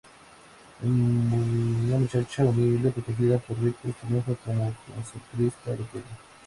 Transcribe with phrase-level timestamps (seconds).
[0.81, 6.07] Una muchacha humilde, protegida por ricos, triunfa como concertista de piano.